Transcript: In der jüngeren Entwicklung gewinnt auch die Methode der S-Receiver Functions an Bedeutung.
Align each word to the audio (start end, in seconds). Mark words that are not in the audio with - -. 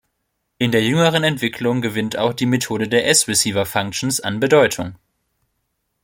In 0.57 0.71
der 0.71 0.81
jüngeren 0.83 1.23
Entwicklung 1.23 1.83
gewinnt 1.83 2.17
auch 2.17 2.33
die 2.33 2.47
Methode 2.47 2.87
der 2.87 3.07
S-Receiver 3.07 3.67
Functions 3.67 4.19
an 4.19 4.39
Bedeutung. 4.39 4.95